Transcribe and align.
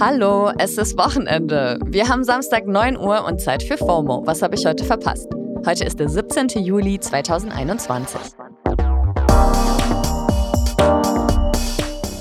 Hallo, 0.00 0.52
es 0.58 0.78
ist 0.78 0.96
Wochenende. 0.96 1.76
Wir 1.84 2.08
haben 2.08 2.22
Samstag 2.22 2.68
9 2.68 2.96
Uhr 2.96 3.24
und 3.24 3.40
Zeit 3.40 3.64
für 3.64 3.76
FOMO. 3.76 4.22
Was 4.26 4.42
habe 4.42 4.54
ich 4.54 4.64
heute 4.64 4.84
verpasst? 4.84 5.26
Heute 5.66 5.84
ist 5.84 5.98
der 5.98 6.08
17. 6.08 6.50
Juli 6.62 7.00
2021. 7.00 8.20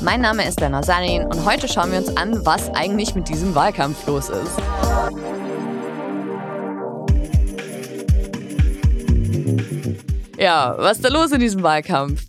Mein 0.01 0.21
Name 0.21 0.47
ist 0.47 0.59
Lena 0.59 0.81
Sanin 0.81 1.25
und 1.25 1.45
heute 1.45 1.67
schauen 1.67 1.91
wir 1.91 1.99
uns 1.99 2.17
an, 2.17 2.43
was 2.43 2.67
eigentlich 2.71 3.13
mit 3.13 3.29
diesem 3.29 3.53
Wahlkampf 3.53 4.07
los 4.07 4.29
ist. 4.29 4.57
Ja, 10.39 10.75
was 10.79 10.97
ist 10.97 11.05
da 11.05 11.09
los 11.09 11.31
in 11.31 11.39
diesem 11.39 11.61
Wahlkampf? 11.61 12.23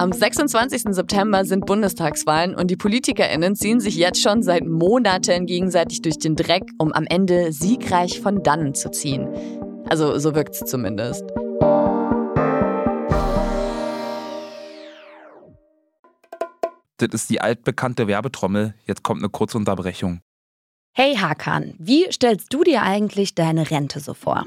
Am 0.00 0.12
26. 0.12 0.94
September 0.94 1.44
sind 1.44 1.66
Bundestagswahlen 1.66 2.54
und 2.54 2.70
die 2.70 2.76
PolitikerInnen 2.76 3.54
ziehen 3.54 3.80
sich 3.80 3.96
jetzt 3.96 4.22
schon 4.22 4.42
seit 4.42 4.64
Monaten 4.64 5.44
gegenseitig 5.44 6.00
durch 6.00 6.18
den 6.18 6.36
Dreck, 6.36 6.62
um 6.78 6.90
am 6.94 7.04
Ende 7.04 7.52
siegreich 7.52 8.18
von 8.18 8.42
dannen 8.42 8.74
zu 8.74 8.90
ziehen. 8.90 9.28
Also 9.90 10.18
so 10.18 10.34
wirkt 10.34 10.54
es 10.54 10.60
zumindest. 10.60 11.24
Das 16.96 17.10
ist 17.12 17.28
die 17.28 17.42
altbekannte 17.42 18.06
Werbetrommel. 18.06 18.72
Jetzt 18.86 19.02
kommt 19.02 19.20
eine 19.20 19.28
kurze 19.28 19.58
Unterbrechung. 19.58 20.22
Hey 20.94 21.16
Hakan, 21.16 21.74
wie 21.78 22.10
stellst 22.10 22.54
du 22.54 22.64
dir 22.64 22.80
eigentlich 22.80 23.34
deine 23.34 23.70
Rente 23.70 24.00
so 24.00 24.14
vor? 24.14 24.46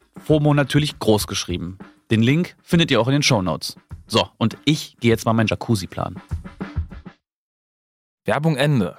FOMO 0.23 0.53
natürlich 0.53 0.99
groß 0.99 1.27
geschrieben. 1.27 1.77
Den 2.09 2.21
Link 2.21 2.55
findet 2.61 2.91
ihr 2.91 3.01
auch 3.01 3.07
in 3.07 3.13
den 3.13 3.23
Shownotes. 3.23 3.75
So, 4.07 4.27
und 4.37 4.57
ich 4.65 4.97
gehe 4.99 5.09
jetzt 5.09 5.25
mal 5.25 5.33
meinen 5.33 5.47
Jacuzzi 5.47 5.87
planen. 5.87 6.21
Werbung 8.25 8.55
Ende. 8.57 8.97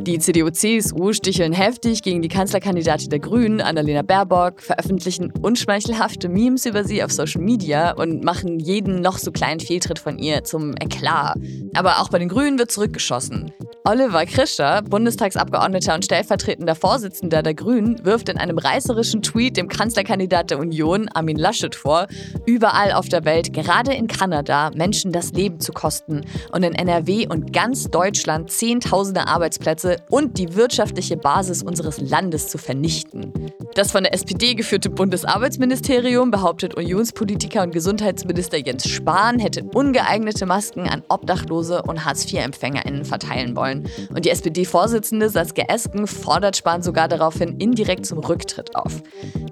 Die 0.00 0.18
CDU-CSU 0.18 1.12
sticheln 1.12 1.52
heftig 1.52 2.02
gegen 2.02 2.22
die 2.22 2.28
Kanzlerkandidatin 2.28 3.10
der 3.10 3.20
Grünen, 3.20 3.60
Annalena 3.60 4.02
Baerbock, 4.02 4.60
veröffentlichen 4.60 5.30
unschmeichelhafte 5.30 6.28
Memes 6.28 6.66
über 6.66 6.82
sie 6.82 7.04
auf 7.04 7.12
Social 7.12 7.40
Media 7.40 7.92
und 7.92 8.24
machen 8.24 8.58
jeden 8.58 9.00
noch 9.00 9.18
so 9.18 9.30
kleinen 9.30 9.60
Fehltritt 9.60 9.98
von 9.98 10.18
ihr 10.18 10.42
zum 10.42 10.74
Eklat. 10.80 11.36
Aber 11.74 12.00
auch 12.00 12.08
bei 12.08 12.18
den 12.18 12.28
Grünen 12.28 12.58
wird 12.58 12.72
zurückgeschossen. 12.72 13.52
Oliver 13.84 14.26
Krischer, 14.26 14.80
Bundestagsabgeordneter 14.82 15.96
und 15.96 16.04
stellvertretender 16.04 16.76
Vorsitzender 16.76 17.42
der 17.42 17.54
Grünen, 17.54 18.04
wirft 18.04 18.28
in 18.28 18.38
einem 18.38 18.56
reißerischen 18.56 19.22
Tweet 19.22 19.56
dem 19.56 19.66
Kanzlerkandidat 19.66 20.50
der 20.52 20.60
Union, 20.60 21.08
Armin 21.08 21.36
Laschet, 21.36 21.74
vor, 21.74 22.06
überall 22.46 22.92
auf 22.92 23.08
der 23.08 23.24
Welt, 23.24 23.52
gerade 23.52 23.92
in 23.92 24.06
Kanada, 24.06 24.70
Menschen 24.76 25.10
das 25.10 25.32
Leben 25.32 25.58
zu 25.58 25.72
kosten 25.72 26.20
und 26.52 26.62
in 26.62 26.76
NRW 26.76 27.26
und 27.26 27.52
ganz 27.52 27.90
Deutschland 27.90 28.52
Zehntausende 28.52 29.26
Arbeitsplätze 29.26 29.96
und 30.10 30.38
die 30.38 30.54
wirtschaftliche 30.54 31.16
Basis 31.16 31.64
unseres 31.64 31.98
Landes 31.98 32.46
zu 32.46 32.58
vernichten. 32.58 33.32
Das 33.74 33.90
von 33.90 34.02
der 34.02 34.12
SPD 34.12 34.54
geführte 34.54 34.90
Bundesarbeitsministerium 34.90 36.30
behauptet 36.30 36.74
Unionspolitiker 36.74 37.62
und 37.62 37.72
Gesundheitsminister 37.72 38.58
Jens 38.58 38.86
Spahn 38.86 39.38
hätte 39.38 39.64
ungeeignete 39.64 40.44
Masken 40.44 40.88
an 40.88 41.02
Obdachlose 41.08 41.82
und 41.82 42.04
Hartz-IV-EmpfängerInnen 42.04 43.06
verteilen 43.06 43.56
wollen. 43.56 43.88
Und 44.10 44.26
die 44.26 44.30
SPD-Vorsitzende 44.30 45.30
Saskia 45.30 45.64
Esken 45.68 46.06
fordert 46.06 46.58
Spahn 46.58 46.82
sogar 46.82 47.08
daraufhin 47.08 47.56
indirekt 47.56 48.04
zum 48.04 48.18
Rücktritt 48.18 48.76
auf. 48.76 49.02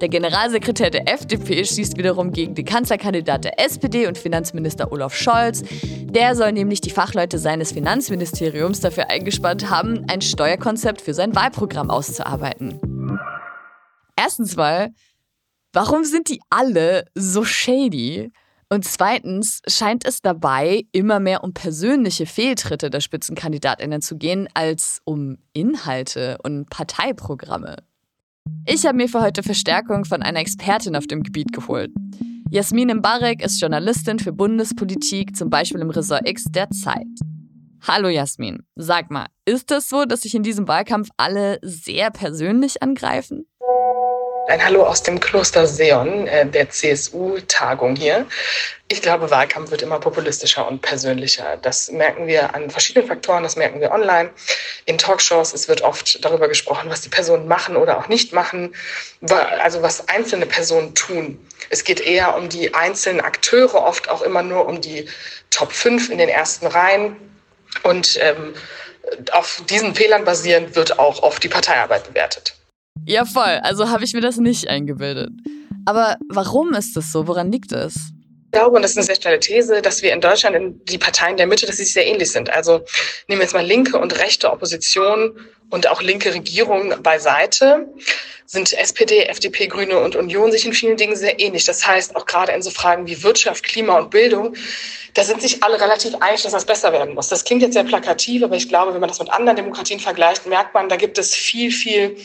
Der 0.03 0.11
Generalsekretär 0.11 0.91
der 0.91 1.09
FDP 1.11 1.65
schießt 1.65 1.97
wiederum 1.97 2.31
gegen 2.31 2.55
den 2.55 2.67
Kanzlerkandidat 2.67 3.45
der 3.45 3.59
SPD 3.59 4.07
und 4.07 4.19
Finanzminister 4.19 4.93
Olaf 4.93 5.15
Scholz. 5.15 5.63
Der 6.05 6.35
soll 6.35 6.53
nämlich 6.53 6.83
die 6.83 6.91
Fachleute 6.91 7.39
seines 7.39 7.73
Finanzministeriums 7.73 8.81
dafür 8.81 9.09
eingespannt 9.09 9.71
haben, 9.71 10.05
ein 10.09 10.21
Steuerkonzept 10.21 11.01
für 11.01 11.15
sein 11.15 11.35
Wahlprogramm 11.35 11.89
auszuarbeiten. 11.89 12.90
Erstens 14.23 14.55
mal, 14.55 14.93
warum 15.73 16.05
sind 16.05 16.29
die 16.29 16.43
alle 16.51 17.07
so 17.15 17.43
shady? 17.43 18.31
Und 18.69 18.85
zweitens 18.85 19.63
scheint 19.67 20.05
es 20.05 20.21
dabei 20.21 20.85
immer 20.93 21.21
mehr 21.21 21.43
um 21.43 21.55
persönliche 21.55 22.27
Fehltritte 22.27 22.91
der 22.91 23.01
Spitzenkandidatinnen 23.01 24.03
zu 24.03 24.19
gehen, 24.19 24.47
als 24.53 25.01
um 25.05 25.39
Inhalte 25.55 26.37
und 26.43 26.69
Parteiprogramme. 26.69 27.77
Ich 28.67 28.85
habe 28.85 28.99
mir 28.99 29.09
für 29.09 29.23
heute 29.23 29.43
Verstärkung 29.43 30.05
von 30.05 30.23
einer 30.23 30.41
Expertin 30.41 30.97
auf 30.97 31.07
dem 31.07 31.23
Gebiet 31.23 31.53
geholt. 31.55 31.91
Jasmin 32.51 32.95
Mbarek 32.99 33.43
ist 33.43 33.59
Journalistin 33.59 34.19
für 34.19 34.33
Bundespolitik, 34.33 35.35
zum 35.35 35.49
Beispiel 35.49 35.81
im 35.81 35.91
Ressort 35.91 36.29
X 36.29 36.45
der 36.51 36.69
Zeit. 36.69 37.07
Hallo 37.89 38.09
Jasmin, 38.09 38.65
sag 38.77 39.11
mal, 39.11 39.29
ist 39.47 39.71
das 39.71 39.89
so, 39.89 40.05
dass 40.05 40.23
sich 40.23 40.35
in 40.35 40.43
diesem 40.43 40.69
Wahlkampf 40.69 41.09
alle 41.17 41.59
sehr 41.63 42.11
persönlich 42.11 42.83
angreifen? 42.83 43.47
Ein 44.51 44.65
Hallo 44.65 44.83
aus 44.83 45.05
dem 45.05 45.21
Kloster 45.21 45.65
Seon, 45.65 46.27
äh, 46.27 46.45
der 46.45 46.69
CSU-Tagung 46.69 47.95
hier. 47.95 48.27
Ich 48.89 49.01
glaube, 49.01 49.31
Wahlkampf 49.31 49.71
wird 49.71 49.83
immer 49.83 50.01
populistischer 50.01 50.67
und 50.67 50.83
persönlicher. 50.83 51.57
Das 51.59 51.93
merken 51.93 52.27
wir 52.27 52.53
an 52.53 52.69
verschiedenen 52.69 53.07
Faktoren, 53.07 53.45
das 53.45 53.55
merken 53.55 53.81
wir 53.81 53.93
online, 53.93 54.31
in 54.87 54.99
Talkshows. 54.99 55.55
Es 55.55 55.69
wird 55.69 55.83
oft 55.83 56.25
darüber 56.25 56.49
gesprochen, 56.49 56.91
was 56.91 57.01
die 57.01 57.11
Personen 57.11 57.47
machen 57.47 57.77
oder 57.77 57.97
auch 57.97 58.09
nicht 58.09 58.33
machen, 58.33 58.75
also 59.61 59.83
was 59.83 60.09
einzelne 60.09 60.47
Personen 60.47 60.97
tun. 60.97 61.39
Es 61.69 61.85
geht 61.85 62.01
eher 62.01 62.37
um 62.37 62.49
die 62.49 62.75
einzelnen 62.75 63.21
Akteure, 63.21 63.85
oft 63.85 64.09
auch 64.09 64.23
immer 64.23 64.43
nur 64.43 64.67
um 64.67 64.81
die 64.81 65.09
Top 65.51 65.71
5 65.71 66.11
in 66.11 66.19
den 66.19 66.29
ersten 66.29 66.67
Reihen. 66.67 67.15
Und 67.85 68.19
ähm, 68.21 68.55
auf 69.31 69.63
diesen 69.71 69.95
Fehlern 69.95 70.25
basierend 70.25 70.75
wird 70.75 70.99
auch 70.99 71.23
oft 71.23 71.41
die 71.41 71.49
Parteiarbeit 71.49 72.09
bewertet. 72.09 72.57
Ja, 73.07 73.25
voll. 73.25 73.61
Also 73.63 73.89
habe 73.91 74.05
ich 74.05 74.15
mir 74.15 74.21
das 74.21 74.37
nicht 74.37 74.69
eingebildet. 74.69 75.31
Aber 75.87 76.17
warum 76.29 76.75
ist 76.75 76.97
das 76.97 77.11
so? 77.13 77.27
Woran 77.27 77.51
liegt 77.51 77.73
es? 77.73 77.95
Ich 78.47 78.53
glaube, 78.53 78.77
und 78.77 78.83
das 78.83 78.93
ist 78.93 78.97
eine 78.97 79.07
sehr 79.07 79.15
steile 79.15 79.39
These, 79.39 79.81
dass 79.81 80.03
wir 80.03 80.13
in 80.13 80.21
Deutschland 80.21 80.57
in 80.57 80.85
die 80.87 80.99
Parteien 80.99 81.37
der 81.37 81.47
Mitte, 81.47 81.67
dass 81.67 81.77
sie 81.77 81.85
sehr 81.85 82.07
ähnlich 82.07 82.33
sind. 82.33 82.51
Also 82.51 82.85
nehmen 83.29 83.41
wir 83.41 83.43
jetzt 83.43 83.55
mal 83.55 83.65
linke 83.65 83.97
und 83.97 84.19
rechte 84.19 84.51
Opposition 84.51 85.39
und 85.71 85.89
auch 85.89 86.03
linke 86.03 86.35
Regierung 86.35 87.01
beiseite, 87.03 87.89
sind 88.51 88.73
SPD, 88.73 89.23
FDP, 89.27 89.69
Grüne 89.69 90.01
und 90.01 90.17
Union 90.17 90.51
sich 90.51 90.67
in 90.67 90.73
vielen 90.73 90.97
Dingen 90.97 91.15
sehr 91.15 91.39
ähnlich. 91.39 91.65
Das 91.67 91.87
heißt, 91.87 92.17
auch 92.17 92.27
gerade 92.27 92.51
in 92.51 92.63
so 92.63 92.71
Fragen 92.71 93.07
wie 93.07 93.23
Wirtschaft, 93.23 93.63
Klima 93.63 93.97
und 93.97 94.11
Bildung, 94.11 94.57
da 95.15 95.23
sind 95.23 95.41
sich 95.41 95.63
alle 95.63 95.81
relativ 95.81 96.17
einig, 96.17 96.43
dass 96.43 96.51
das 96.51 96.65
besser 96.65 96.93
werden 96.93 97.15
muss. 97.15 97.29
Das 97.29 97.45
klingt 97.45 97.63
jetzt 97.63 97.75
sehr 97.75 97.85
plakativ, 97.85 98.43
aber 98.43 98.57
ich 98.57 98.69
glaube, 98.69 98.93
wenn 98.93 98.99
man 98.99 99.09
das 99.09 99.21
mit 99.21 99.31
anderen 99.33 99.55
Demokratien 99.55 100.01
vergleicht, 100.01 100.47
merkt 100.47 100.75
man, 100.75 100.89
da 100.89 100.97
gibt 100.97 101.17
es 101.17 101.33
viel, 101.33 101.71
viel 101.71 102.17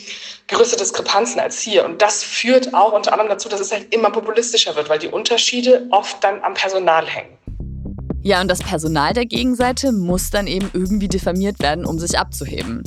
größere 0.48 0.80
Diskrepanzen 0.80 1.38
als 1.38 1.60
hier. 1.60 1.84
Und 1.84 2.02
das 2.02 2.24
führt 2.24 2.74
auch 2.74 2.92
unter 2.92 3.12
anderem 3.12 3.30
dazu, 3.30 3.48
dass 3.48 3.60
es 3.60 3.70
halt 3.70 3.94
immer 3.94 4.10
populistischer 4.10 4.74
wird, 4.74 4.88
weil 4.88 4.98
die 4.98 5.08
Unterschiede 5.08 5.86
oft 5.92 6.24
dann 6.24 6.42
am 6.42 6.54
Personal 6.54 7.06
hängen. 7.06 7.38
Ja, 8.22 8.40
und 8.40 8.48
das 8.48 8.58
Personal 8.58 9.12
der 9.12 9.26
Gegenseite 9.26 9.92
muss 9.92 10.30
dann 10.30 10.48
eben 10.48 10.70
irgendwie 10.72 11.06
diffamiert 11.06 11.60
werden, 11.60 11.86
um 11.86 12.00
sich 12.00 12.18
abzuheben. 12.18 12.82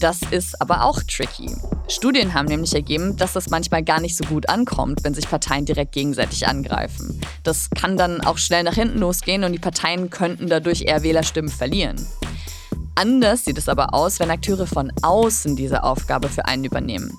Das 0.00 0.20
ist 0.30 0.60
aber 0.60 0.84
auch 0.84 1.02
tricky. 1.02 1.50
Studien 1.88 2.32
haben 2.32 2.46
nämlich 2.46 2.74
ergeben, 2.74 3.16
dass 3.16 3.32
das 3.32 3.50
manchmal 3.50 3.82
gar 3.82 4.00
nicht 4.00 4.16
so 4.16 4.24
gut 4.24 4.48
ankommt, 4.48 5.02
wenn 5.02 5.14
sich 5.14 5.28
Parteien 5.28 5.64
direkt 5.64 5.92
gegenseitig 5.92 6.46
angreifen. 6.46 7.20
Das 7.42 7.68
kann 7.70 7.96
dann 7.96 8.20
auch 8.20 8.38
schnell 8.38 8.62
nach 8.62 8.74
hinten 8.74 8.98
losgehen 8.98 9.42
und 9.42 9.52
die 9.52 9.58
Parteien 9.58 10.08
könnten 10.10 10.48
dadurch 10.48 10.82
eher 10.82 11.02
Wählerstimmen 11.02 11.50
verlieren. 11.50 11.96
Anders 12.94 13.44
sieht 13.44 13.58
es 13.58 13.68
aber 13.68 13.92
aus, 13.92 14.20
wenn 14.20 14.30
Akteure 14.30 14.66
von 14.66 14.92
außen 15.02 15.56
diese 15.56 15.82
Aufgabe 15.82 16.28
für 16.28 16.44
einen 16.44 16.64
übernehmen. 16.64 17.18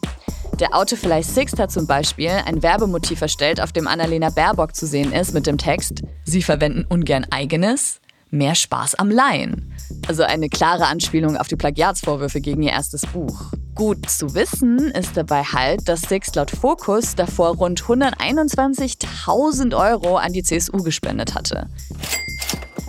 Der 0.60 0.76
Autofly 0.76 1.24
Sixt 1.24 1.58
hat 1.58 1.72
zum 1.72 1.88
Beispiel 1.88 2.32
ein 2.46 2.62
Werbemotiv 2.62 3.22
erstellt, 3.22 3.62
auf 3.62 3.72
dem 3.72 3.88
Annalena 3.88 4.30
Baerbock 4.30 4.76
zu 4.76 4.86
sehen 4.86 5.14
ist 5.14 5.34
mit 5.34 5.48
dem 5.48 5.58
Text 5.58 6.02
Sie 6.26 6.42
verwenden 6.42 6.86
ungern 6.90 7.26
eigenes, 7.32 8.02
mehr 8.32 8.56
Spaß 8.56 8.96
am 8.96 9.10
Laien. 9.10 9.74
Also 10.08 10.24
eine 10.24 10.50
klare 10.50 10.88
Anspielung 10.88 11.38
auf 11.38 11.48
die 11.48 11.56
Plagiatsvorwürfe 11.56 12.42
gegen 12.42 12.62
ihr 12.64 12.72
erstes 12.72 13.06
Buch. 13.06 13.52
Gut 13.76 14.10
zu 14.10 14.34
wissen 14.34 14.80
ist 14.92 15.16
dabei 15.16 15.44
halt, 15.44 15.88
dass 15.88 16.02
Sixt 16.02 16.36
laut 16.36 16.52
Focus 16.52 17.16
davor 17.16 17.56
rund 17.56 17.82
121.000 17.82 19.76
Euro 19.76 20.18
an 20.18 20.34
die 20.34 20.44
CSU 20.44 20.84
gespendet 20.84 21.36
hatte. 21.36 21.70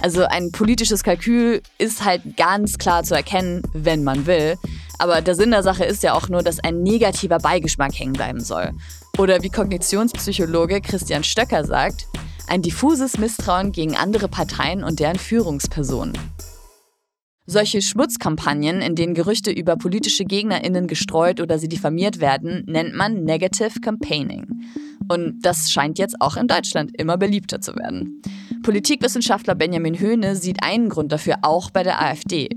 Also 0.03 0.25
ein 0.25 0.51
politisches 0.51 1.03
Kalkül 1.03 1.63
ist 1.79 2.05
halt 2.05 2.37
ganz 2.37 2.79
klar 2.79 3.05
zu 3.05 3.15
erkennen, 3.15 3.63
wenn 3.73 4.03
man 4.03 4.27
will. 4.27 4.57
Aber 4.99 5.21
der 5.21 5.35
Sinn 5.35 5.51
der 5.51 5.63
Sache 5.63 5.85
ist 5.85 6.03
ja 6.03 6.15
auch 6.15 6.29
nur, 6.29 6.43
dass 6.43 6.61
ein 6.61 6.83
negativer 6.83 7.39
Beigeschmack 7.39 7.99
hängen 7.99 8.13
bleiben 8.13 8.41
soll. 8.41 8.73
Oder 9.19 9.43
wie 9.43 9.51
Kognitionspsychologe 9.51 10.81
Christian 10.81 11.25
Stöcker 11.25 11.65
sagt, 11.65 12.07
ein 12.51 12.63
diffuses 12.63 13.17
Misstrauen 13.17 13.71
gegen 13.71 13.97
andere 13.97 14.29
Parteien 14.29 14.83
und 14.83 14.99
deren 14.99 15.19
Führungspersonen. 15.19 16.19
Solche 17.47 17.81
Schmutzkampagnen, 17.81 18.81
in 18.81 18.97
denen 18.97 19.15
Gerüchte 19.15 19.51
über 19.53 19.77
politische 19.77 20.25
GegnerInnen 20.25 20.89
gestreut 20.89 21.41
oder 21.41 21.59
sie 21.59 21.69
diffamiert 21.69 22.21
werden, 22.21 22.65
nennt 22.67 22.95
man 22.95 23.23
Negative 23.25 23.81
Campaigning. 23.81 24.47
Und 25.09 25.43
das 25.43 25.71
scheint 25.71 25.99
jetzt 25.99 26.21
auch 26.21 26.37
in 26.37 26.49
Deutschland 26.49 26.91
immer 27.01 27.17
beliebter 27.17 27.61
zu 27.61 27.75
werden. 27.77 28.21
Politikwissenschaftler 28.63 29.55
Benjamin 29.55 29.99
Höhne 29.99 30.37
sieht 30.37 30.63
einen 30.63 30.89
Grund 30.89 31.13
dafür 31.13 31.37
auch 31.43 31.71
bei 31.71 31.83
der 31.83 32.03
AfD. 32.03 32.49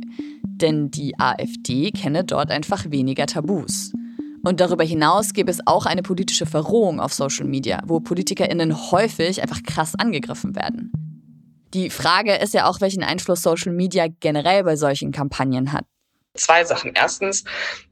Denn 0.44 0.92
die 0.92 1.20
AfD 1.20 1.92
kenne 1.92 2.24
dort 2.24 2.52
einfach 2.52 2.90
weniger 2.90 3.26
Tabus. 3.26 3.94
Und 4.46 4.60
darüber 4.60 4.84
hinaus 4.84 5.34
gäbe 5.34 5.50
es 5.50 5.66
auch 5.66 5.86
eine 5.86 6.04
politische 6.04 6.46
Verrohung 6.46 7.00
auf 7.00 7.14
Social 7.14 7.46
Media, 7.46 7.82
wo 7.86 8.02
PolitikerInnen 8.02 8.92
häufig 8.92 9.42
einfach 9.42 9.64
krass 9.64 9.96
angegriffen 9.96 10.54
werden. 10.56 10.92
Die 11.74 11.90
Frage 11.90 12.36
ist 12.36 12.54
ja 12.54 12.68
auch, 12.68 12.82
welchen 12.82 13.04
Einfluss 13.04 13.42
Social 13.42 13.72
Media 13.72 14.08
generell 14.20 14.64
bei 14.64 14.76
solchen 14.76 15.12
Kampagnen 15.12 15.72
hat. 15.72 15.86
Zwei 16.36 16.66
Sachen. 16.66 16.94
Erstens 16.96 17.44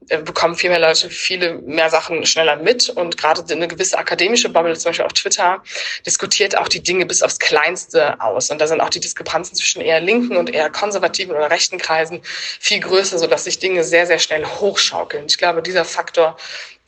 äh, 0.08 0.18
bekommen 0.18 0.56
viel 0.56 0.70
mehr 0.70 0.80
Leute 0.80 1.08
viele 1.08 1.58
mehr 1.58 1.90
Sachen 1.90 2.26
schneller 2.26 2.56
mit 2.56 2.88
und 2.88 3.16
gerade 3.16 3.40
eine 3.52 3.68
gewisse 3.68 3.96
akademische 3.96 4.48
Bubble, 4.48 4.76
zum 4.76 4.88
Beispiel 4.88 5.06
auf 5.06 5.12
Twitter, 5.12 5.62
diskutiert 6.04 6.58
auch 6.58 6.66
die 6.66 6.82
Dinge 6.82 7.06
bis 7.06 7.22
aufs 7.22 7.38
Kleinste 7.38 8.20
aus. 8.20 8.50
Und 8.50 8.60
da 8.60 8.66
sind 8.66 8.80
auch 8.80 8.90
die 8.90 8.98
Diskrepanzen 8.98 9.54
zwischen 9.54 9.80
eher 9.80 10.00
linken 10.00 10.36
und 10.36 10.50
eher 10.50 10.70
konservativen 10.70 11.36
oder 11.36 11.52
rechten 11.52 11.78
Kreisen 11.78 12.20
viel 12.24 12.80
größer, 12.80 13.16
sodass 13.16 13.44
sich 13.44 13.60
Dinge 13.60 13.84
sehr, 13.84 14.08
sehr 14.08 14.18
schnell 14.18 14.44
hochschaukeln. 14.44 15.26
Ich 15.26 15.38
glaube, 15.38 15.62
dieser 15.62 15.84
Faktor, 15.84 16.36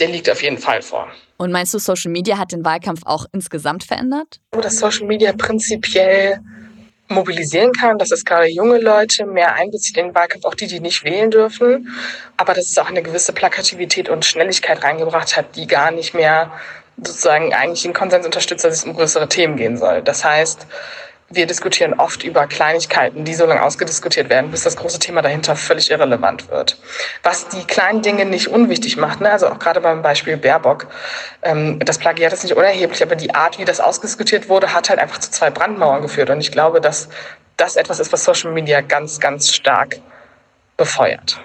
der 0.00 0.08
liegt 0.08 0.28
auf 0.28 0.42
jeden 0.42 0.58
Fall 0.58 0.82
vor. 0.82 1.06
Und 1.36 1.52
meinst 1.52 1.72
du, 1.72 1.78
Social 1.78 2.10
Media 2.10 2.36
hat 2.36 2.50
den 2.50 2.64
Wahlkampf 2.64 3.02
auch 3.04 3.26
insgesamt 3.32 3.84
verändert? 3.84 4.40
Dass 4.50 4.78
Social 4.80 5.06
Media 5.06 5.32
prinzipiell 5.32 6.40
mobilisieren 7.08 7.72
kann, 7.72 7.98
dass 7.98 8.10
es 8.10 8.24
gerade 8.24 8.48
junge 8.48 8.78
Leute 8.78 9.26
mehr 9.26 9.54
einbezieht 9.54 9.96
in 9.96 10.06
den 10.06 10.14
Wahlkampf, 10.14 10.44
auch 10.44 10.54
die, 10.54 10.66
die 10.66 10.80
nicht 10.80 11.04
wählen 11.04 11.30
dürfen, 11.30 11.88
aber 12.36 12.54
dass 12.54 12.66
es 12.66 12.78
auch 12.78 12.88
eine 12.88 13.02
gewisse 13.02 13.32
Plakativität 13.32 14.08
und 14.08 14.24
Schnelligkeit 14.24 14.82
reingebracht 14.82 15.36
hat, 15.36 15.56
die 15.56 15.66
gar 15.66 15.90
nicht 15.90 16.14
mehr 16.14 16.52
sozusagen 16.96 17.52
eigentlich 17.52 17.84
ein 17.84 17.92
Konsens 17.92 18.24
unterstützt, 18.24 18.64
dass 18.64 18.74
es 18.74 18.84
um 18.84 18.94
größere 18.94 19.28
Themen 19.28 19.56
gehen 19.56 19.76
soll. 19.76 20.02
Das 20.02 20.24
heißt, 20.24 20.66
wir 21.34 21.46
diskutieren 21.46 21.94
oft 21.94 22.22
über 22.22 22.46
Kleinigkeiten, 22.46 23.24
die 23.24 23.34
so 23.34 23.46
lange 23.46 23.62
ausgediskutiert 23.62 24.28
werden, 24.28 24.50
bis 24.50 24.62
das 24.62 24.76
große 24.76 24.98
Thema 24.98 25.22
dahinter 25.22 25.56
völlig 25.56 25.90
irrelevant 25.90 26.50
wird. 26.50 26.78
Was 27.22 27.48
die 27.48 27.64
kleinen 27.64 28.02
Dinge 28.02 28.24
nicht 28.24 28.48
unwichtig 28.48 28.96
macht, 28.96 29.20
ne? 29.20 29.30
also 29.30 29.48
auch 29.48 29.58
gerade 29.58 29.80
beim 29.80 30.02
Beispiel 30.02 30.36
Baerbock, 30.36 30.86
ähm, 31.42 31.78
das 31.80 31.98
Plagiat 31.98 32.32
ist 32.32 32.44
nicht 32.44 32.56
unerheblich, 32.56 33.02
aber 33.02 33.16
die 33.16 33.34
Art, 33.34 33.58
wie 33.58 33.64
das 33.64 33.80
ausdiskutiert 33.80 34.48
wurde, 34.48 34.72
hat 34.74 34.90
halt 34.90 34.98
einfach 34.98 35.18
zu 35.18 35.30
zwei 35.30 35.50
Brandmauern 35.50 36.02
geführt. 36.02 36.30
Und 36.30 36.40
ich 36.40 36.52
glaube, 36.52 36.80
dass 36.80 37.08
das 37.56 37.76
etwas 37.76 38.00
ist, 38.00 38.12
was 38.12 38.24
Social 38.24 38.52
Media 38.52 38.80
ganz, 38.80 39.20
ganz 39.20 39.52
stark 39.52 39.98
befeuert. 40.76 41.40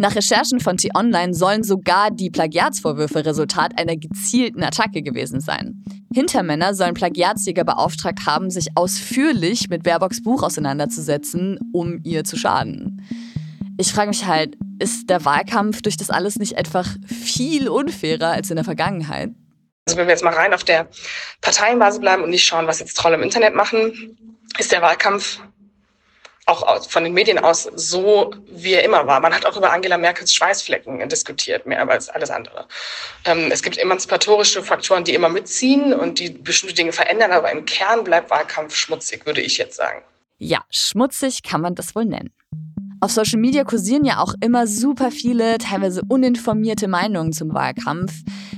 Nach 0.00 0.16
Recherchen 0.16 0.60
von 0.60 0.78
T-Online 0.78 1.34
sollen 1.34 1.62
sogar 1.62 2.10
die 2.10 2.30
Plagiatsvorwürfe 2.30 3.26
Resultat 3.26 3.78
einer 3.78 3.96
gezielten 3.96 4.62
Attacke 4.62 5.02
gewesen 5.02 5.40
sein. 5.40 5.84
Hintermänner 6.10 6.72
sollen 6.72 6.94
Plagiatsjäger 6.94 7.64
beauftragt 7.64 8.20
haben, 8.24 8.48
sich 8.48 8.68
ausführlich 8.76 9.68
mit 9.68 9.82
Baerbocks 9.82 10.22
Buch 10.22 10.42
auseinanderzusetzen, 10.42 11.58
um 11.74 12.00
ihr 12.02 12.24
zu 12.24 12.38
schaden. 12.38 13.06
Ich 13.76 13.92
frage 13.92 14.08
mich 14.08 14.24
halt, 14.24 14.56
ist 14.78 15.10
der 15.10 15.26
Wahlkampf 15.26 15.82
durch 15.82 15.98
das 15.98 16.08
alles 16.08 16.36
nicht 16.36 16.56
einfach 16.56 16.88
viel 17.04 17.68
unfairer 17.68 18.28
als 18.28 18.48
in 18.48 18.56
der 18.56 18.64
Vergangenheit? 18.64 19.32
Also 19.84 19.98
wenn 19.98 20.06
wir 20.06 20.14
jetzt 20.14 20.24
mal 20.24 20.32
rein 20.32 20.54
auf 20.54 20.64
der 20.64 20.88
Parteienbasis 21.42 22.00
bleiben 22.00 22.22
und 22.22 22.30
nicht 22.30 22.46
schauen, 22.46 22.66
was 22.66 22.80
jetzt 22.80 22.96
Trolle 22.96 23.16
im 23.16 23.22
Internet 23.22 23.54
machen, 23.54 24.16
ist 24.58 24.72
der 24.72 24.80
Wahlkampf 24.80 25.40
auch 26.50 26.84
von 26.88 27.04
den 27.04 27.14
Medien 27.14 27.38
aus 27.38 27.70
so, 27.74 28.34
wie 28.46 28.74
er 28.74 28.84
immer 28.84 29.06
war. 29.06 29.20
Man 29.20 29.34
hat 29.34 29.46
auch 29.46 29.56
über 29.56 29.72
Angela 29.72 29.96
Merkels 29.96 30.34
Schweißflecken 30.34 31.08
diskutiert, 31.08 31.66
mehr 31.66 31.88
als 31.88 32.08
alles 32.08 32.30
andere. 32.30 32.66
Ähm, 33.24 33.50
es 33.50 33.62
gibt 33.62 33.78
emanzipatorische 33.78 34.62
Faktoren, 34.62 35.04
die 35.04 35.14
immer 35.14 35.28
mitziehen 35.28 35.92
und 35.92 36.18
die 36.18 36.30
bestimmte 36.30 36.74
Dinge 36.74 36.92
verändern, 36.92 37.32
aber 37.32 37.50
im 37.50 37.64
Kern 37.64 38.04
bleibt 38.04 38.30
Wahlkampf 38.30 38.74
schmutzig, 38.74 39.26
würde 39.26 39.40
ich 39.40 39.58
jetzt 39.58 39.76
sagen. 39.76 40.02
Ja, 40.38 40.64
schmutzig 40.70 41.42
kann 41.42 41.60
man 41.60 41.74
das 41.74 41.94
wohl 41.94 42.04
nennen. 42.06 42.32
Auf 43.02 43.12
Social 43.12 43.40
Media 43.40 43.64
kursieren 43.64 44.04
ja 44.04 44.18
auch 44.18 44.34
immer 44.40 44.66
super 44.66 45.10
viele, 45.10 45.56
teilweise 45.56 46.02
uninformierte 46.06 46.86
Meinungen 46.86 47.32
zum 47.32 47.54
Wahlkampf, 47.54 48.12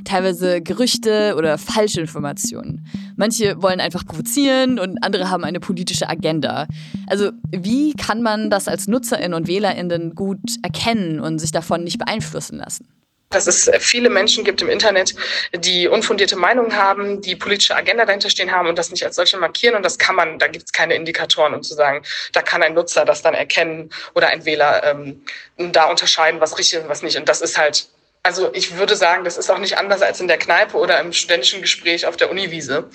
teilweise 0.05 0.61
Gerüchte 0.61 1.37
oder 1.39 1.59
falsche 1.59 2.00
Informationen. 2.00 2.85
Manche 3.15 3.62
wollen 3.62 3.79
einfach 3.79 4.05
provozieren 4.05 4.81
und 4.81 5.05
andere 5.05 5.31
haben 5.31 5.44
eine 5.44 5.61
politische 5.61 6.09
Agenda. 6.09 6.67
Also 7.06 7.31
wie 7.53 7.93
kann 7.93 8.20
man 8.20 8.51
das 8.51 8.67
als 8.67 8.89
Nutzerin 8.89 9.32
und 9.32 9.46
Wählerinnen 9.46 10.17
gut 10.17 10.56
erkennen 10.65 11.20
und 11.20 11.39
sich 11.39 11.53
davon 11.53 11.84
nicht 11.84 11.99
beeinflussen 11.99 12.58
lassen? 12.58 12.89
Dass 13.34 13.46
es 13.46 13.70
viele 13.81 14.10
Menschen 14.10 14.44
gibt 14.44 14.62
im 14.62 14.69
Internet, 14.69 15.15
die 15.53 15.89
unfundierte 15.89 16.36
Meinungen 16.36 16.77
haben, 16.77 17.20
die 17.20 17.36
politische 17.36 17.74
Agenda 17.74 18.05
dahinter 18.05 18.31
stehen 18.31 18.53
haben 18.53 18.69
und 18.69 18.79
das 18.79 18.91
nicht 18.91 19.05
als 19.05 19.17
solche 19.17 19.36
markieren. 19.39 19.74
Und 19.74 19.84
das 19.84 19.98
kann 19.98 20.15
man, 20.15 20.39
da 20.39 20.46
gibt 20.46 20.67
es 20.67 20.72
keine 20.72 20.94
Indikatoren, 20.94 21.55
um 21.55 21.62
zu 21.62 21.74
sagen, 21.74 22.03
da 22.32 22.43
kann 22.43 22.62
ein 22.62 22.74
Nutzer 22.74 23.05
das 23.05 23.22
dann 23.22 23.34
erkennen 23.34 23.91
oder 24.15 24.29
ein 24.29 24.44
Wähler 24.44 24.84
ähm, 24.84 25.24
da 25.56 25.84
unterscheiden, 25.84 26.41
was 26.41 26.58
richtig 26.58 26.81
und 26.81 26.89
was 26.89 27.03
nicht. 27.03 27.17
Und 27.17 27.29
das 27.29 27.41
ist 27.41 27.58
halt, 27.58 27.86
also 28.22 28.51
ich 28.55 28.77
würde 28.77 28.96
sagen, 28.96 29.24
das 29.24 29.36
ist 29.36 29.51
auch 29.51 29.58
nicht 29.58 29.79
anders 29.79 30.03
als 30.03 30.20
in 30.20 30.29
der 30.29 30.39
Kneipe 30.39 30.77
oder 30.77 31.01
im 31.01 31.12
studentischen 31.12 31.60
Gespräch 31.60 32.06
auf 32.06 32.17
der 32.17 32.31
Uniwiese 32.31 32.89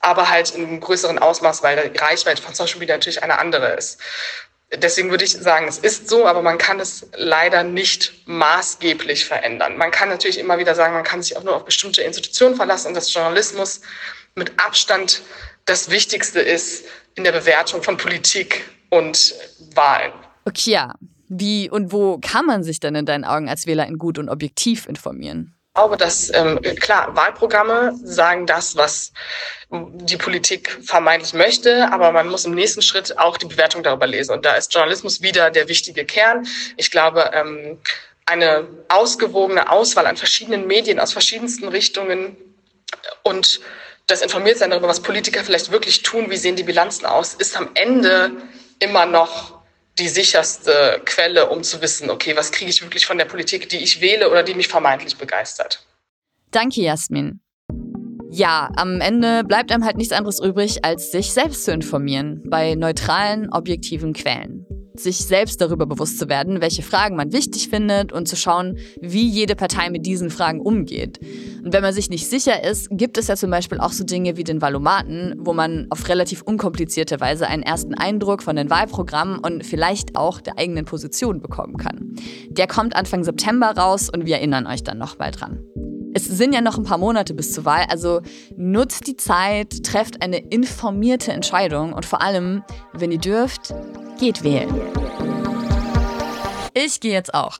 aber 0.00 0.28
halt 0.28 0.50
in 0.50 0.66
einem 0.66 0.80
größeren 0.80 1.18
Ausmaß, 1.18 1.62
weil 1.62 1.88
die 1.88 1.98
Reichweite 1.98 2.42
von 2.42 2.54
Social 2.54 2.78
Media 2.78 2.94
natürlich 2.94 3.22
eine 3.22 3.38
andere 3.38 3.72
ist. 3.74 4.00
Deswegen 4.74 5.10
würde 5.10 5.24
ich 5.24 5.32
sagen, 5.32 5.68
es 5.68 5.78
ist 5.78 6.08
so, 6.08 6.26
aber 6.26 6.42
man 6.42 6.58
kann 6.58 6.80
es 6.80 7.06
leider 7.16 7.62
nicht 7.62 8.12
maßgeblich 8.26 9.24
verändern. 9.24 9.76
Man 9.76 9.92
kann 9.92 10.08
natürlich 10.08 10.38
immer 10.38 10.58
wieder 10.58 10.74
sagen, 10.74 10.94
man 10.94 11.04
kann 11.04 11.22
sich 11.22 11.36
auch 11.36 11.44
nur 11.44 11.54
auf 11.54 11.64
bestimmte 11.64 12.02
Institutionen 12.02 12.56
verlassen 12.56 12.88
und 12.88 12.94
dass 12.94 13.12
Journalismus 13.12 13.80
mit 14.34 14.52
Abstand 14.60 15.22
das 15.66 15.90
Wichtigste 15.90 16.40
ist 16.40 16.84
in 17.14 17.24
der 17.24 17.32
Bewertung 17.32 17.82
von 17.82 17.96
Politik 17.96 18.64
und 18.90 19.34
Wahlen. 19.74 20.12
Okay, 20.44 20.72
ja. 20.72 20.94
Wie 21.28 21.68
und 21.68 21.90
wo 21.90 22.18
kann 22.18 22.46
man 22.46 22.62
sich 22.62 22.78
denn 22.78 22.94
in 22.94 23.04
deinen 23.04 23.24
Augen 23.24 23.48
als 23.48 23.66
Wählerin 23.66 23.98
gut 23.98 24.16
und 24.16 24.28
objektiv 24.28 24.86
informieren? 24.86 25.55
Ich 25.76 25.78
glaube, 25.78 25.98
dass 25.98 26.32
ähm, 26.32 26.58
klar, 26.80 27.14
Wahlprogramme 27.16 27.92
sagen 28.02 28.46
das, 28.46 28.76
was 28.76 29.12
die 29.70 30.16
Politik 30.16 30.78
vermeintlich 30.82 31.34
möchte, 31.34 31.92
aber 31.92 32.12
man 32.12 32.28
muss 32.28 32.46
im 32.46 32.54
nächsten 32.54 32.80
Schritt 32.80 33.18
auch 33.18 33.36
die 33.36 33.44
Bewertung 33.44 33.82
darüber 33.82 34.06
lesen. 34.06 34.32
Und 34.32 34.46
da 34.46 34.54
ist 34.54 34.72
Journalismus 34.72 35.20
wieder 35.20 35.50
der 35.50 35.68
wichtige 35.68 36.06
Kern. 36.06 36.46
Ich 36.78 36.90
glaube, 36.90 37.30
ähm, 37.34 37.78
eine 38.24 38.66
ausgewogene 38.88 39.70
Auswahl 39.70 40.06
an 40.06 40.16
verschiedenen 40.16 40.66
Medien 40.66 40.98
aus 40.98 41.12
verschiedensten 41.12 41.68
Richtungen 41.68 42.38
und 43.22 43.60
das 44.06 44.22
Informiertsein 44.22 44.70
darüber, 44.70 44.88
was 44.88 45.00
Politiker 45.00 45.44
vielleicht 45.44 45.72
wirklich 45.72 46.02
tun, 46.02 46.30
wie 46.30 46.38
sehen 46.38 46.56
die 46.56 46.62
Bilanzen 46.62 47.04
aus, 47.04 47.34
ist 47.34 47.54
am 47.54 47.68
Ende 47.74 48.30
immer 48.78 49.04
noch 49.04 49.55
die 49.98 50.08
sicherste 50.08 51.00
Quelle, 51.04 51.48
um 51.48 51.62
zu 51.62 51.80
wissen, 51.80 52.10
okay, 52.10 52.36
was 52.36 52.52
kriege 52.52 52.70
ich 52.70 52.82
wirklich 52.82 53.06
von 53.06 53.18
der 53.18 53.24
Politik, 53.24 53.68
die 53.68 53.78
ich 53.78 54.00
wähle 54.00 54.30
oder 54.30 54.42
die 54.42 54.54
mich 54.54 54.68
vermeintlich 54.68 55.16
begeistert. 55.16 55.82
Danke, 56.50 56.82
Jasmin. 56.82 57.40
Ja, 58.30 58.68
am 58.76 59.00
Ende 59.00 59.44
bleibt 59.44 59.72
einem 59.72 59.84
halt 59.84 59.96
nichts 59.96 60.12
anderes 60.12 60.40
übrig, 60.40 60.84
als 60.84 61.12
sich 61.12 61.32
selbst 61.32 61.64
zu 61.64 61.72
informieren 61.72 62.42
bei 62.46 62.74
neutralen, 62.74 63.50
objektiven 63.52 64.12
Quellen 64.12 64.66
sich 65.00 65.18
selbst 65.18 65.60
darüber 65.60 65.86
bewusst 65.86 66.18
zu 66.18 66.28
werden, 66.28 66.60
welche 66.60 66.82
Fragen 66.82 67.16
man 67.16 67.32
wichtig 67.32 67.68
findet 67.68 68.12
und 68.12 68.28
zu 68.28 68.36
schauen, 68.36 68.78
wie 69.00 69.28
jede 69.28 69.56
Partei 69.56 69.90
mit 69.90 70.06
diesen 70.06 70.30
Fragen 70.30 70.60
umgeht. 70.60 71.18
Und 71.64 71.72
wenn 71.72 71.82
man 71.82 71.92
sich 71.92 72.10
nicht 72.10 72.28
sicher 72.28 72.62
ist, 72.64 72.88
gibt 72.90 73.18
es 73.18 73.28
ja 73.28 73.36
zum 73.36 73.50
Beispiel 73.50 73.78
auch 73.78 73.92
so 73.92 74.04
Dinge 74.04 74.36
wie 74.36 74.44
den 74.44 74.62
Valomaten, 74.62 75.34
wo 75.38 75.52
man 75.52 75.86
auf 75.90 76.08
relativ 76.08 76.42
unkomplizierte 76.42 77.20
Weise 77.20 77.46
einen 77.46 77.62
ersten 77.62 77.94
Eindruck 77.94 78.42
von 78.42 78.56
den 78.56 78.70
Wahlprogrammen 78.70 79.38
und 79.38 79.64
vielleicht 79.64 80.16
auch 80.16 80.40
der 80.40 80.58
eigenen 80.58 80.84
Position 80.84 81.40
bekommen 81.40 81.76
kann. 81.76 82.16
Der 82.50 82.66
kommt 82.66 82.94
Anfang 82.96 83.24
September 83.24 83.72
raus 83.76 84.08
und 84.08 84.26
wir 84.26 84.36
erinnern 84.36 84.66
euch 84.66 84.82
dann 84.82 84.98
nochmal 84.98 85.30
dran. 85.30 85.60
Es 86.16 86.24
sind 86.24 86.54
ja 86.54 86.62
noch 86.62 86.78
ein 86.78 86.84
paar 86.84 86.96
Monate 86.96 87.34
bis 87.34 87.52
zur 87.52 87.66
Wahl, 87.66 87.84
also 87.90 88.22
nutzt 88.56 89.06
die 89.06 89.18
Zeit, 89.18 89.84
trefft 89.84 90.22
eine 90.22 90.38
informierte 90.38 91.30
Entscheidung 91.30 91.92
und 91.92 92.06
vor 92.06 92.22
allem, 92.22 92.62
wenn 92.94 93.12
ihr 93.12 93.18
dürft, 93.18 93.74
geht 94.16 94.42
wählen. 94.42 94.74
Ich 96.74 97.00
gehe 97.00 97.12
jetzt 97.12 97.32
auch. 97.32 97.58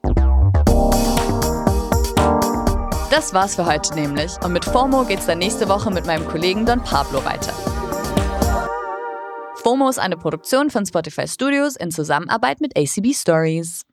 Das 3.09 3.33
war's 3.33 3.55
für 3.55 3.65
heute 3.65 3.95
nämlich. 3.95 4.31
Und 4.43 4.53
mit 4.53 4.65
FOMO 4.65 5.03
geht's 5.05 5.25
dann 5.25 5.39
nächste 5.39 5.67
Woche 5.69 5.89
mit 5.89 6.05
meinem 6.05 6.27
Kollegen 6.27 6.65
Don 6.65 6.83
Pablo 6.83 7.23
weiter. 7.25 7.53
FOMO 9.63 9.89
ist 9.89 9.97
eine 9.97 10.17
Produktion 10.17 10.69
von 10.69 10.85
Spotify 10.85 11.27
Studios 11.27 11.75
in 11.75 11.89
Zusammenarbeit 11.89 12.61
mit 12.61 12.77
ACB 12.77 13.13
Stories. 13.15 13.86